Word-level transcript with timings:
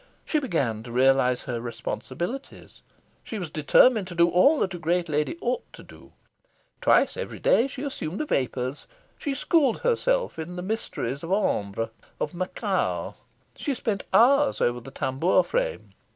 She 0.25 0.39
began 0.39 0.81
to 0.81 0.91
realise 0.91 1.43
her 1.43 1.61
responsibilities. 1.61 2.81
She 3.23 3.37
was 3.37 3.51
determined 3.51 4.07
to 4.07 4.15
do 4.15 4.29
all 4.29 4.57
that 4.61 4.73
a 4.73 4.79
great 4.79 5.07
lady 5.07 5.37
ought 5.41 5.61
to 5.73 5.83
do. 5.83 6.11
Twice 6.81 7.15
every 7.15 7.37
day 7.37 7.67
she 7.67 7.83
assumed 7.83 8.19
the 8.19 8.25
vapours. 8.25 8.87
She 9.19 9.35
schooled 9.35 9.81
herself 9.81 10.39
in 10.39 10.55
the 10.55 10.63
mysteries 10.63 11.21
of 11.21 11.31
Ombre, 11.31 11.91
of 12.19 12.33
Macao. 12.33 13.13
She 13.55 13.75
spent 13.75 14.05
hours 14.11 14.59
over 14.59 14.79
the 14.79 14.89
tambour 14.89 15.43
frame. 15.43 15.91